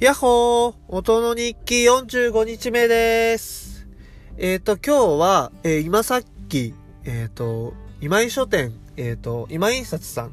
[0.00, 3.86] やっほー音の日記45日目です。
[4.38, 6.72] えっ、と、今日は、えー今さっき、
[7.04, 10.32] えっ、と、今井書店、えっ、と、今印刷さん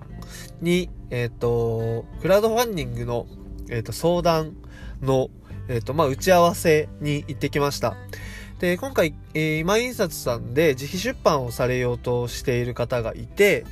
[0.62, 3.28] に、えっ、と、クラウドファンディングの、
[3.70, 4.56] えっ、と、相談
[5.02, 5.28] の、
[5.68, 7.98] えっ、と、まあ、打ち合わせに行ってきました。
[8.60, 13.66] で、今回、えー今印刷さんで自費出版をされようとしている方がいて、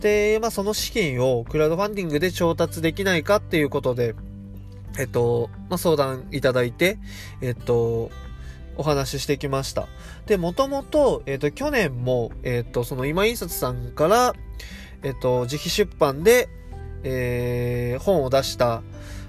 [0.00, 4.16] で、まあ、その資金をクラウドファンディングで調達できないかっていうことで、
[4.98, 6.98] えっと、まあ、相談いただいて、
[7.40, 8.10] えっと、
[8.76, 9.88] お話ししてきました。
[10.26, 14.34] で、もともと、えっと、去年も、えっと、その今印刷さんから、
[15.02, 16.48] えっと、自費出版で、
[17.02, 18.82] えー本を出した、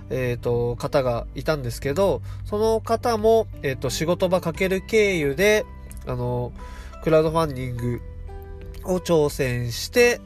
[0.09, 5.65] えっと、方がいたんですけど、その方も、えっと、仕事場かける経由で、
[6.05, 6.51] あの、
[7.03, 8.01] クラウドファンディング
[8.83, 10.21] を挑戦して、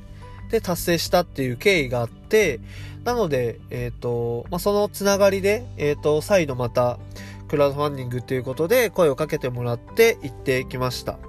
[0.52, 2.60] で、達成したっていう経緯があって、
[3.04, 7.00] なので、えっ、と、まあ、そのつながりで、えっ、と、再度また、
[7.48, 11.20] クラウドファンディングっていうことで声をかけてもらって行ってきました。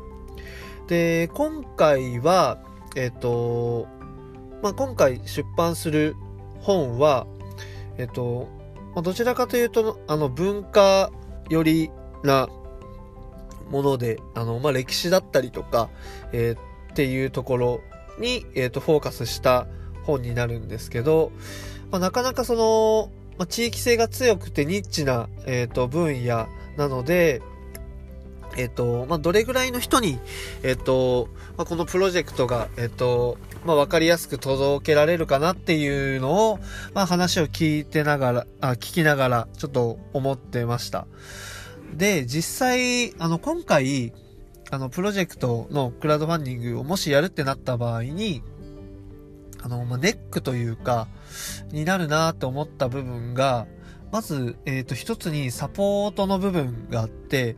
[0.86, 2.58] で、今回は、
[2.96, 3.86] えっ、と、
[4.60, 6.16] まあ、今回出版する
[6.60, 7.26] 本は、
[7.98, 8.48] えっ、と、
[8.94, 11.12] まあ、どちらかというと、あの、文化
[11.48, 11.90] 寄り
[12.24, 12.48] な
[13.70, 15.90] もので、あの、まあ、歴史だったりとか、
[16.32, 17.80] えーっていうところ
[18.18, 19.66] に、えっ、と、フォーカスした
[20.04, 21.32] 本になるんですけど、
[21.90, 27.42] まあ、なかなかその、まあ、地域性が強くてニッチな、えっ、と、分野なので、
[28.56, 30.18] えっ、と、まあ、どれぐらいの人に、
[30.62, 36.58] えっ、と、まあ、このプロジェクトが、えっ、と、まあ、わかりやすく届けられるかなっていうのを、
[36.94, 41.06] まあ、話を聞いてながら、あ、聞きながら、ちょっと思ってました。
[41.94, 44.12] で、実際、あの、今回、
[44.72, 48.42] あの、プロジェクトのクラウドファンディングをもしやるってなった場合に、
[49.60, 51.08] あの、まあ、ネックというか、
[51.72, 53.66] になるなと思った部分が、
[54.12, 57.56] まず、えっ、と、一つにサポートの部分があって、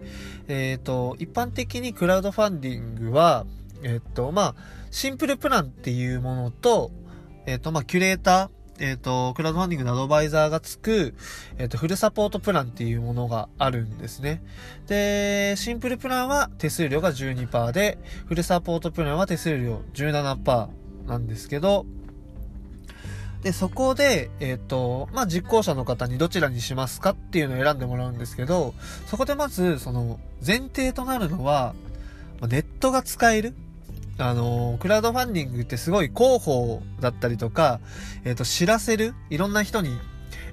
[0.48, 3.46] えっ、と、一般的にクラウドファンディングは、
[3.84, 4.54] えっ、と、まあ、
[4.91, 6.91] シンプルプランっていうものと、
[7.46, 11.14] えっ、と、まあ、キュレーター、えっ、と、クラウドファンディングのアドバイザーがつく、
[11.58, 14.42] えっ、と、フルサポートプランっていうものがあるんですね。
[14.86, 20.68] で、シンプルプランは手数料が12%で、フルサポートプランは手数料17%
[21.06, 21.86] なんですけど、
[23.44, 28.74] で、そこで、えっ、と、まあ、実行者の方にどちらにしますかっていうのを選んでもらうんですけど、
[29.06, 31.74] そこでまず、その、前提となるのは、
[32.40, 33.54] ネットが使える
[34.19, 37.80] あの、クラウドファンディングってすごい広報だったりとか、
[38.25, 39.98] えっ、と、知らせる、いろんな人に、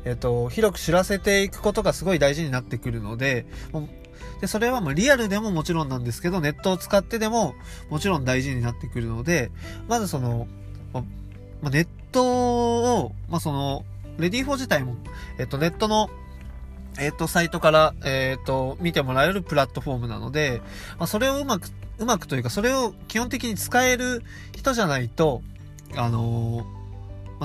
[0.04, 3.46] えっ、と、広く知らせていくことがすごい大事になってくるので、
[4.42, 7.54] で、それはまあリアルでももちろんなんですけど、ネットを使ってでも
[7.90, 9.52] もちろん大事になってくるので、
[9.88, 10.48] まずその、
[11.70, 13.86] ネットを、まあ、その、
[14.18, 14.96] レディー4自体も、
[15.38, 16.10] えっと、ネットの、
[17.00, 20.62] えっと、サイトから、えっと、見てもらえるプラットフォームなので、
[20.98, 21.70] まあ、それをうまく、
[22.02, 24.24] うまくというか、それを基本的に使える
[24.56, 25.42] 人じゃないと、
[25.96, 26.82] あのー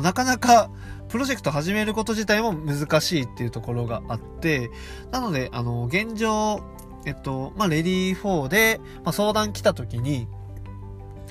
[0.02, 0.70] なかなか、
[1.08, 4.70] プロジェクト始めること自体も難しいっていうところがあって、
[5.10, 6.60] なので、あの現状、
[7.06, 10.28] えっと、まあ、レディー4で、まあ、相談来た時に、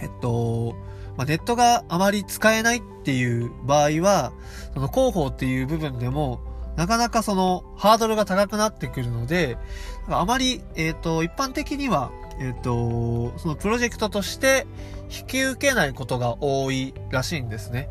[0.02, 0.76] えっと、
[1.18, 4.32] まあ、ネットがあまり使えないっていう場合は、
[4.74, 6.40] その広報っていう部分でも、
[6.76, 9.58] なかなかそのハードルが高くなってくるので、
[10.10, 14.68] あまり、えっ、と、一般的には、えっ、と、そのプロジェクトとして
[15.10, 17.90] 引き受けないことが多いらしいんですね。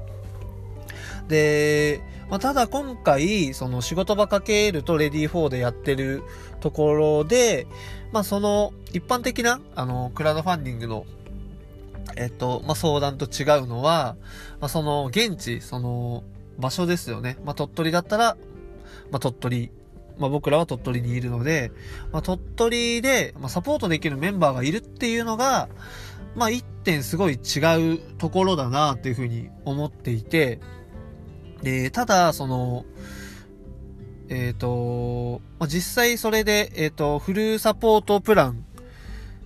[1.28, 6.22] で、まあ、ただ今回、その仕事場かけるとレディー4でやってる
[6.60, 7.66] ところで、
[8.12, 11.06] まあ、その一般的な、あの、クラウドファンディングの
[12.16, 14.16] えっと、まあ、相談と違うのは、
[14.60, 16.22] まあ、その、現地、その、
[16.58, 17.36] 場所ですよね。
[17.44, 18.36] まあ、鳥取だったら、
[19.10, 19.70] まあ、鳥取。
[20.18, 21.72] まあ、僕らは鳥取にいるので、
[22.12, 25.68] まあ、鳥取で、ま、サポートできるメンバーがいるっていうのが、
[26.34, 30.60] まあ、一点すごい違うところだなっていうふうに思っていて、
[31.62, 32.84] で、ただ、その、
[34.28, 38.64] えっ、と、まあ、実際それで、えっ、と、フルサポートプラン、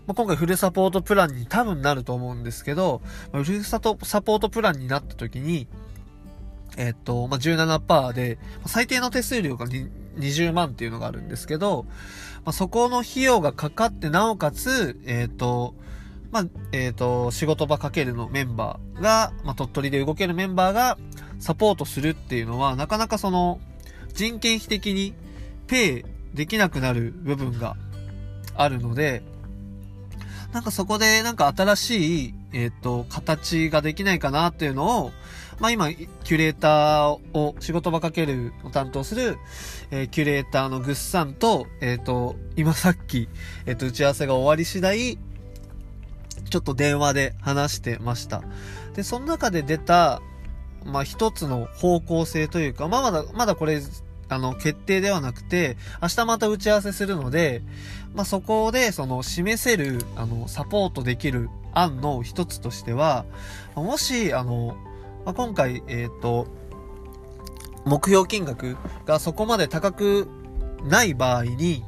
[0.07, 5.69] まあ、今回フルサポートプランに多分なると思うんですけど、まあフルサポートプランになった時に、
[6.79, 9.67] えっと、まあ、17%で、ま最低の手数料が
[10.19, 11.87] 20万っていうのがあるんですけど、
[12.45, 15.75] まあ、そこの費用がかかって、なおかつ、えっと、
[16.31, 20.99] まあ、えっと、仕事場かけるのメンバーが、まあ、鳥取で動けるメンバーが
[21.39, 23.61] サポートするっていうのは、なかなかその、
[24.15, 25.15] 人件費的に
[25.67, 27.77] ペイできなくなる部分が
[28.55, 29.23] あるので、
[30.53, 35.13] なんかそこでなんか新しい、ええっ、と、形ができないかなっていうのを、
[35.61, 39.39] まあ今、キュレーターを、仕事場かけるを担当する、
[39.91, 43.29] えー、キュレーターのグッサンと、えっ、と、今さっき、
[43.67, 45.19] えっ、と、打ち合わせが終わり次第、
[46.49, 48.43] ちょっと電話で話してました。
[48.95, 50.23] で、その中で出た、
[50.85, 53.83] まあ一つの方向性というか、まあまだ、まだこれ、
[54.29, 57.63] あの、決定ではなくて、明日また打ち合わせするので、
[58.15, 63.25] まあ、そこで、その、示せる、あの、サポートできる案の一つとしては、
[63.75, 64.77] もし、あの、
[65.29, 66.47] まあ、今回、えっ、ー、と、
[67.85, 70.27] 目標金額がそこまで高く
[70.85, 71.85] ない場合に、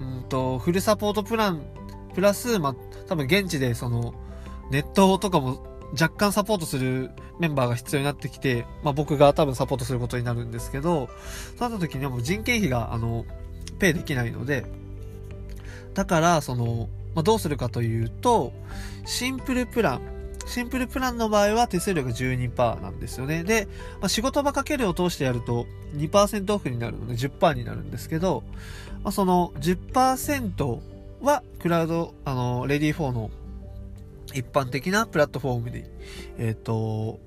[0.00, 1.62] うんと、フルサポートプラン、
[2.16, 2.74] プラス、まあ、
[3.06, 4.14] 多分現地でその、
[4.68, 11.08] ネットとかも若干サポートするメンバーが必要になってきて、まあ僕が多分サポートすることになるんですけど、
[11.56, 13.26] そうなった時にはもう人件費が、あの、
[13.78, 14.66] ペイできないので、
[15.94, 18.52] だから、その、まあ、どうするかというと、
[19.06, 20.17] シンプルプラン。
[20.48, 23.44] シンプルプランの場合は手数料が12%なんですよね。
[23.44, 23.66] で、
[24.00, 28.42] まあ、仕事場かけるを通してやると2%オフになるので10%になるんですけど、
[29.04, 30.80] まあ、その10%
[31.20, 33.30] はクラウド、あの、レディー4の
[34.34, 35.90] 一般的なプラットフォームで、
[36.38, 37.18] えっ、ー、と、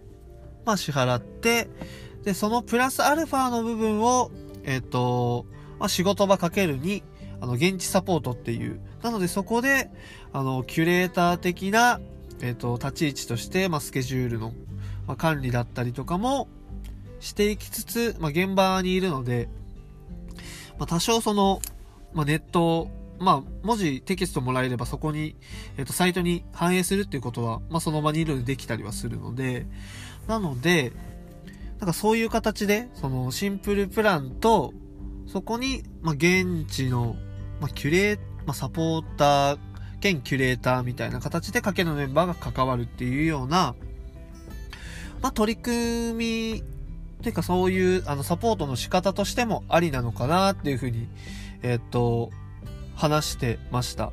[0.66, 1.68] まあ、支払って、
[2.24, 4.32] で、そのプラスアルファの部分を、
[4.64, 5.46] えっ、ー、と、
[5.80, 7.04] まあ、仕事場かけるに、
[7.42, 8.80] あの、現地サポートっていう。
[9.02, 9.90] なのでそこで、
[10.32, 12.00] あの、キュレーター的な、
[12.42, 14.54] えっ、ー、と、立ち位置として、まあ、スケジュールの、
[15.08, 16.48] まあ、管理だったりとかも
[17.20, 19.50] していきつつ、まあ、現場にいるので、
[20.78, 21.62] まあ、多少その、
[22.14, 22.90] まあ、ネット
[23.22, 25.36] まあ、文字、テキストもらえればそこに、
[25.78, 29.68] えっ、と、サイトに反映するっていうことは、まあ、その場にいるのでできたりはするので、
[30.28, 30.92] なので、
[31.78, 34.74] なんかそういう形で、その、シンプルプランと、
[35.28, 37.16] そこに、まあ、現地の、
[37.60, 39.60] まあ、キュレー、まあ、サポーター
[40.02, 43.76] 兼キュレーターみたいな形でかけのメンバーが関わるっていうような、
[45.22, 46.64] まあ、取り組み、
[47.22, 51.08] というかそういう、あの、サポートの仕方としてもありなのかなっていうふうに、
[51.62, 52.32] えっと、
[52.96, 54.12] 話してました。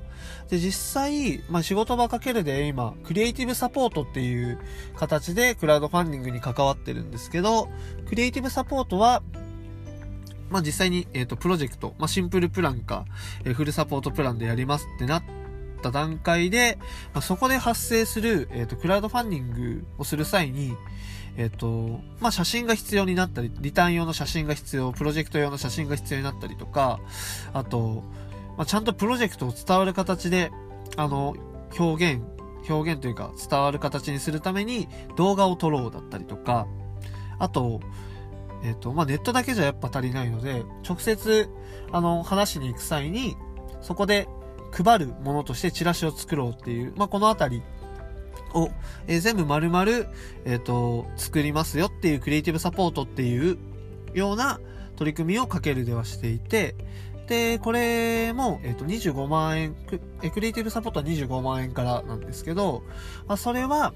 [0.50, 4.58] で、実際、まあ、仕事場かけるで今、クリエイティブサポートっていう
[4.96, 7.69] 形でクラウドファンディングに関わってるんですけど、
[8.08, 9.23] クリエイティブサポートは、
[10.50, 13.05] まあ、実際に、えっ、ー、と、プロジェクト、まあ、シンプルプランか、
[13.44, 15.23] えー、フルサポートプランでやりますってなっ
[15.81, 16.79] た段階で、
[17.15, 20.77] まあ、そこで発生する、えっ、ー、と、クラウドファンディングをする際に、
[21.37, 27.01] えっ、と、まあ、写真が必要になったり、リターン用の写真が必要、プロジェクト用の写真が必要になったりとか、
[27.53, 28.03] あと、
[28.57, 30.51] まあ、ちゃんとプロジェクトを伝わる形で、
[30.97, 31.37] あの、
[31.79, 32.23] 表現、
[32.69, 36.67] 表現というか伝わる形にするために動画を撮ろうだったりとか、
[37.39, 37.81] あと、
[38.65, 41.49] えっ、ー、と、まあ、ネットだけじゃやっぱ足りないので、直接、
[41.93, 43.37] あの、話しに行く際に、
[43.81, 44.29] そこで
[44.73, 47.62] 配るものとしてチラシを作ろうっていう、まあ、このあたり
[48.55, 48.70] を、
[49.06, 49.85] えー、全部丸々、
[50.44, 53.59] えっ、ー、と、作りますよっていうクリエイティブサポートっていう
[54.15, 54.61] ような
[54.97, 56.75] 取り組みをかけるではしていて、
[57.29, 60.00] で、これも、えっ、ー、と、25万円ク、
[60.31, 62.82] クリエイティブサポートは25万円からなんですけど、
[63.26, 63.93] まあ、それは、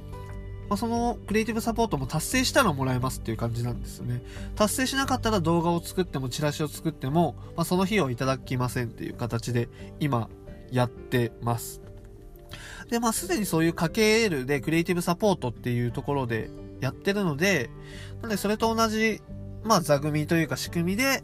[0.68, 4.22] まあ、そのクリエイティブサポートも達成したらもらえますっていう感じなんですよね。
[4.54, 9.68] 達成しなかったら動画を作ってもチラシを作っても、まあ、その費用いただきませんっていう形で
[9.98, 10.28] 今
[10.72, 11.80] やってます。
[12.90, 17.70] で、まあすでにそういうかけるでクリエイティブサポートっていうところでやってるので、
[18.16, 19.23] なのでそれと同じ、
[19.62, 21.23] まあ座組というか仕組みで、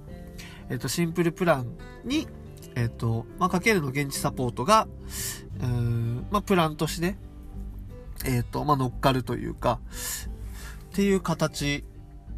[0.70, 2.28] えっ、と、シンプルプランに、
[2.74, 4.86] えっ、と、まあ、かけるの現地サポートが、
[5.60, 7.16] うーん、まあ、プランとして、
[8.26, 9.80] えっ、と、まあ、乗っかるというか、
[10.90, 11.84] っていう形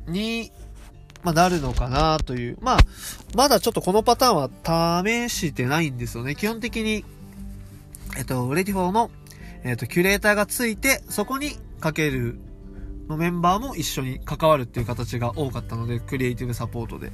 [0.06, 0.52] に、
[1.22, 2.58] まあ、なるのかなという。
[2.60, 2.78] まあ、
[3.34, 6.34] まだちょっとこのパターンは試してないんですよね。
[6.34, 7.04] 基本的に、
[8.16, 9.10] えっ、と、 READYFOR の、
[9.64, 12.38] えっ、と、キュレーターがついて、そこにかける
[13.08, 17.12] のメンバーも一緒に関わるっていう形が多かったので、クリエイティブサポートで。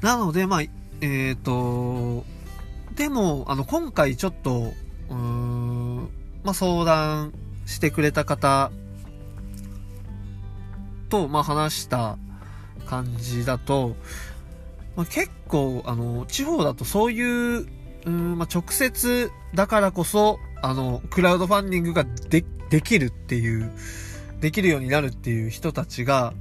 [0.00, 0.62] なので、まあ、
[1.00, 2.24] えっ、と、
[2.96, 4.72] でも、あの、今回ちょっと、
[5.10, 6.08] うーん、
[6.42, 7.32] まあ、相談
[7.66, 8.70] してくれた方
[11.08, 12.18] と、まあ、話した
[12.88, 13.94] 感じだと、
[14.96, 17.66] まあ、結構、あの、地方だとそういう、
[18.06, 23.70] うん、まあ、直接だからこそ、あの、クラウドファンディングがで、できるっていう、
[24.40, 26.32] できるようになるっていう人たちが、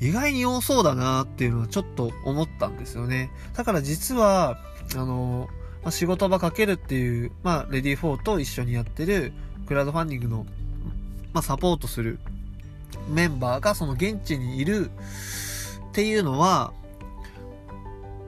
[0.00, 3.30] 意外に多そうだなっていうのはちょっと思ったんですよね。
[3.54, 4.58] だから実は、
[4.94, 5.48] あの、
[5.82, 9.32] まあ、仕事場かけるっていう、まあ、レディー4と一緒にやってる
[9.66, 10.46] クラウドファンディングの、
[11.32, 12.18] まあ、サポートする
[13.08, 14.90] メンバーがその現地にいる
[15.94, 16.72] っていうのは、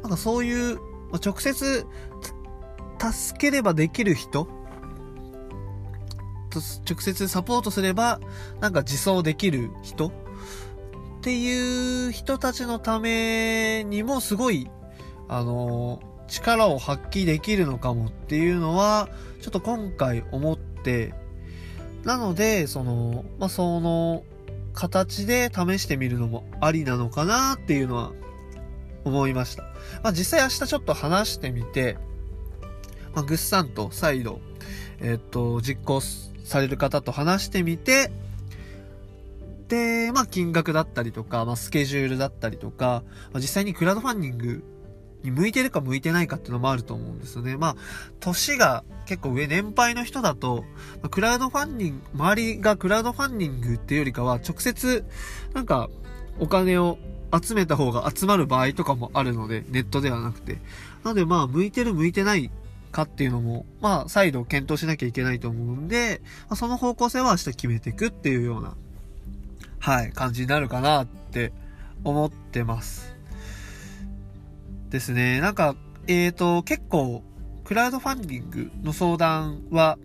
[0.03, 0.79] なんかそういう、
[1.25, 1.85] 直接
[3.01, 4.47] 助ければできる人、
[6.89, 8.21] 直接サポートすれば、
[8.61, 10.13] なんか自走できる人っ
[11.23, 14.71] ていう人たちのためにもすごい、
[15.27, 19.09] あの、力を発揮できるのかもっていうのは、
[19.43, 21.15] ちょっと今回思って、
[22.05, 24.23] なので、その、まあ、その、
[24.77, 28.13] 形で試してみるのもありなのかなっていうのは
[29.05, 29.63] 思いました。
[30.05, 31.97] まあ、実際明日ちょっと話してみて、
[33.15, 34.41] まあ、グッサンと再度、
[35.01, 36.01] えっと、実行
[36.45, 38.13] される方と話してみて、
[39.69, 43.03] で、まあ、金額だったりとか、まあ、スケジュールだったりとか、
[43.33, 44.63] まあ、実際にクラウドファンディング
[45.27, 47.57] に向いてるか向いてないかっていうのもあると思うんですよね。
[47.57, 47.77] まあ、
[48.21, 50.65] 年が結構上、年配の人だと、
[51.11, 55.05] クラウドファンディング、周りがクラウドファンディングっていうよりかは、直接、
[55.53, 55.91] なんか、
[56.39, 56.99] お金を
[57.43, 60.59] 集めた方が集まる場合とかもあるので、ネットではなくて。
[61.05, 62.51] なのでまあ、向いてる向いてない
[62.93, 66.21] かっていうのも、まあ、再度検討しなきゃいけないと思うんで、
[66.55, 68.75] その方向性は明日決めていくっていうような、
[69.79, 71.53] はい、感じになるかなって
[72.05, 73.16] 思ってます。
[74.91, 75.41] ですね。
[75.41, 75.77] なんか、
[76.07, 77.23] えっ、ー、と、結構、
[77.65, 79.99] クラウドファンディングの相談は、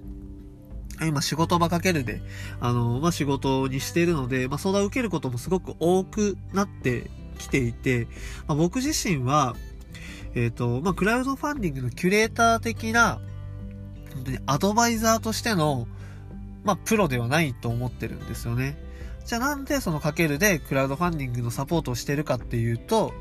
[1.02, 2.22] 今仕事場かけるで、
[2.60, 8.08] あの、まあ、仕事にしているので、まあ、相談を受けることもすごく多くなってきていて、
[8.48, 9.56] まあ、僕自身は、
[10.34, 13.20] えっ、ー、と、まあ、クラウドファンディングのキュレーター的な、
[14.14, 15.88] 本当にアドバイザーとしての、
[16.64, 18.78] まあ、プロではないと思ってるんですよね。
[19.26, 23.14] じゃあなんでそのかけるでクラウドファンディングのサポートをしてるかっていうと、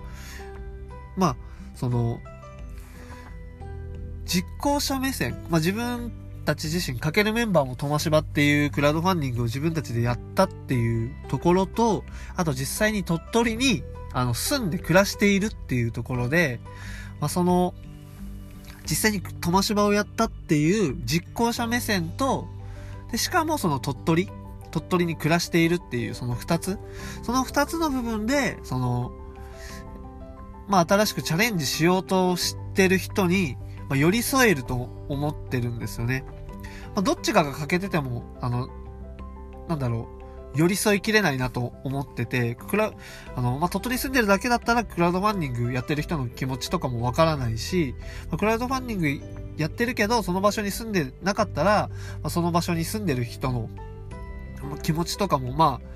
[1.17, 1.37] まあ、
[1.81, 2.21] その、
[4.27, 6.13] 実行者目線、まあ、自分
[6.45, 12.05] たち自身、かけるメンバーもトマシバっていうクラウドファンディングを自分たちでやったっていうところと、
[12.37, 13.83] あと実際に鳥取に、
[14.13, 16.61] あの、住んで暮らしているっていうところで、
[17.19, 17.73] まあ、その、
[18.85, 22.47] 実際にトマシバをやったっていう実行者目線と、
[23.11, 24.29] で、しかもその鳥取、
[24.71, 26.79] 鳥取に暮らしているっていうその二つ、
[27.23, 29.13] その二つの部分で、その、
[30.71, 33.57] まあ、新しくチャレンジしようとしてる人に、
[33.89, 36.25] まあ、寄り添えると思ってるんですよね。
[36.95, 38.69] まあ、どっちかが欠けてても、あの、
[39.69, 40.09] なんだろ
[40.55, 42.93] う、寄り添いきれないなと思ってて、クラ、
[43.35, 47.97] あの、まあ、鳥取に住んでるだけだったら、クラウドファンディングやってる人の気持ちとかもわからないし、
[48.29, 51.91] まあ、クラウドファンディングやってるけど、その場所に住んでなかったら、
[52.23, 53.69] まあ、その場所に住んでる人の
[54.83, 55.91] 気持ちとかも、まあ、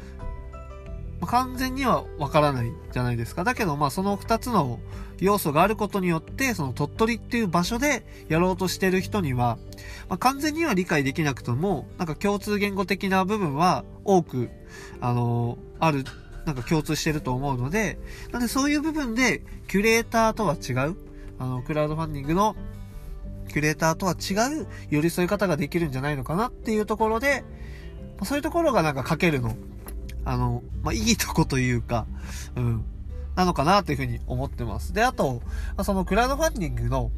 [1.24, 3.44] まあ、完全にはわからないじゃないですか。
[3.44, 4.78] だけど、まあ、その二つの
[5.18, 9.56] 要素があることによって、その鳥取っていう場所でやろうとしてる人には、
[10.10, 14.50] まあ、完全には理解できなくとも、なんか共通言語的な部分は多く、
[15.00, 16.04] あのー、ある、
[16.44, 17.98] なんか共通してると思うので、
[18.30, 20.96] なんでそういう部分で、キュレーターとは違う、
[21.38, 22.54] あの、クラウドファンディングの
[23.48, 27.44] キュレーターとは違う寄り添い方ができるんじゃないのかなっていうところで、
[28.24, 29.56] そういうところがなんか書けるの
[30.24, 32.06] あの、まあ、いいとこというか、
[32.56, 32.84] うん、
[33.36, 34.92] なのかなというふうに思ってます。
[34.92, 35.42] で、あと、
[35.82, 37.10] そのクラウドファンディングの、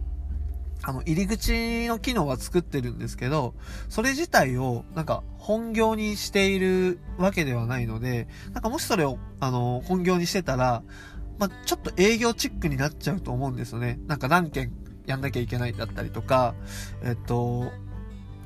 [0.83, 3.55] あの、入り口の機能は作ってるんですけど、
[3.89, 10.83] それ自体を、なんか、本業にしているわけではないので、なんかもしそれを、あの、本業にしてたら、
[11.39, 13.99] まあ、ちょっと営業チックになっちゃうと思うんですよね。
[14.07, 14.73] なんか何件
[15.07, 16.55] やんなきゃいけないだったりとか、
[17.03, 17.71] えっと、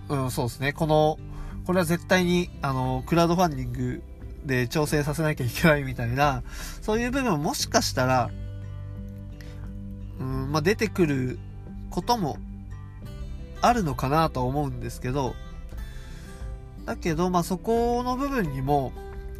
[0.09, 0.73] うん、そうですね。
[0.73, 1.19] この、
[1.67, 4.02] これは絶対に、あの、クラウドファンディング
[4.44, 6.42] で調整させなきゃいけないみたいな、
[6.82, 8.30] そういう部分もしかしたら、
[10.20, 11.38] うん、まあ、出てくる
[11.90, 12.37] ことも
[13.61, 15.35] あるのかなとは思うんですけど、
[16.87, 18.92] だけど、まあ、そこの部分にも、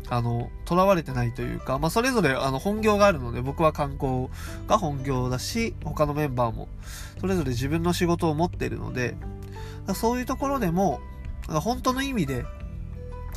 [0.09, 4.29] あの、囚われてないというか、まあ、それぞれ、あの、本業があるので、僕は観光
[4.67, 6.69] が本業だし、他のメンバーも、
[7.21, 9.15] それぞれ自分の仕事を持っているので、
[9.95, 11.01] そういうところでも、
[11.49, 12.45] 本当の意味で、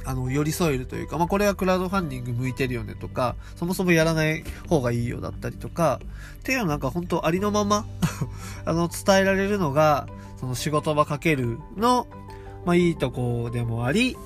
[0.05, 5.99] あの、寄り添えるというか、まあ、これはクラウドファンディング向いてるよねとか、そもそもやらない方がいいよだったりとか、
[6.39, 7.85] っていうのなんか本当ありのまま
[8.65, 10.07] あの、伝えられるのが、
[10.37, 12.07] その仕事場かけるの、
[12.65, 14.17] まあ、いいとこでもあり、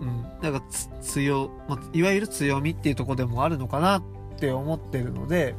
[0.00, 0.62] うん、なんか
[1.02, 4.02] 強、まあ、いわゆる強みっていうとこでもあるのかなっ
[4.38, 5.54] て思ってるので、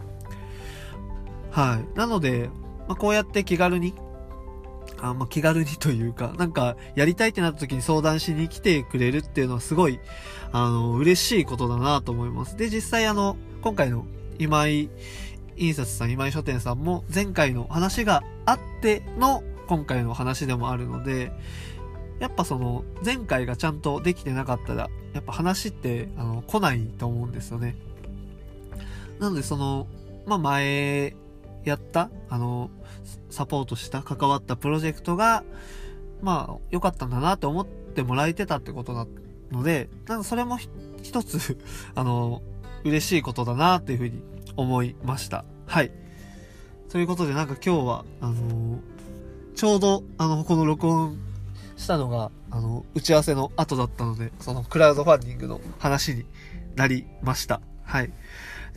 [1.52, 1.98] はい。
[1.98, 2.50] なので、
[2.88, 3.94] まあ、こうやって気軽に
[5.00, 10.00] あま、気軽にというか、なんか、やりたいってなった時に相談しに来てくれるっていうのはすごい、
[10.52, 12.58] あの、嬉しいことだなと思います。
[12.58, 14.06] で、実際あの、今回の
[14.40, 14.90] 今井
[15.58, 21.32] 印刷さん、今井書店さんも前回の話があっての今回の話でもあるので、
[22.20, 27.76] やっぱその、前回がちゃんとできてなかったら、やっぱ話って、あの、来ないと思うんですよね。
[29.20, 29.88] なのでその、
[30.26, 31.16] まあ、前
[31.64, 32.70] やった、あの、
[33.30, 35.44] サポートした、関わったプロジェクトが、
[36.22, 39.08] まあ、良かったんだなって思ってもらえてたってことな
[39.52, 40.58] ので、なんかそれも
[41.02, 41.58] 一つ
[41.96, 42.42] あの、
[42.84, 44.22] 嬉しいことだなっていうふうに
[44.56, 45.46] 思いました。
[45.66, 45.92] はい。
[46.90, 48.80] ということでなんか今日は、あのー、
[49.56, 51.18] ちょうど、あの、この録音
[51.76, 56.26] したのが、あの、打ち合わせの後だったので、そのクラウドファンディングの話に
[56.76, 57.62] なりました。
[57.84, 58.12] はい。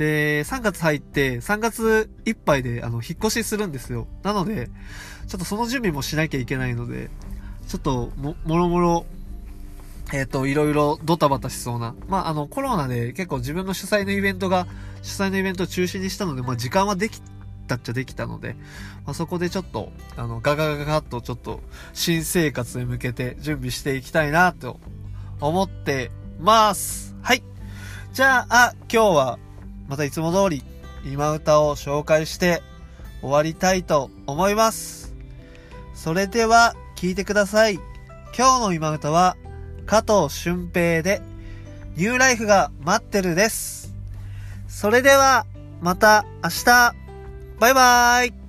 [0.01, 4.07] で、3月入って、3月いっぱいで、あの、引っ越しするんですよ。
[4.23, 4.71] なので、
[5.27, 7.11] ちょっとその準備もしなきゃいけないので、
[7.69, 9.07] ちょっと、も、もろもろ、
[10.15, 11.95] えっ、ー、と、いろいろドタバタしそうな。
[12.09, 14.67] まあ、あの、コロナで結構自分の主催のイベントが、
[15.03, 17.21] 主催のイベントを中止にしたので、まあ、時間はでき
[17.69, 18.57] たっちゃできたので、
[19.05, 21.61] まあ、そこでちょっと、あの、ガガガガガッとちょっと、
[21.93, 24.81] 新生活に向けて準備していきたいな、と
[25.43, 27.15] 思ってます。
[27.21, 27.43] はい。
[28.15, 29.39] じゃあ、今日は、
[29.91, 30.63] またいつも通り、
[31.05, 32.63] 今歌を紹介して
[33.23, 35.13] 終わりたいと思います。
[35.97, 37.75] それでは、聴いてください。
[38.39, 39.37] 今日の今歌は、
[39.87, 41.21] 加藤俊平で、
[41.97, 43.93] ニューライフが待ってるです。
[44.69, 45.45] それでは、
[45.81, 46.95] また明日
[47.59, 48.40] バイバーイ